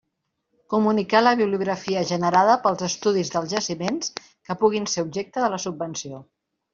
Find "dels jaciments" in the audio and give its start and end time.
3.35-4.09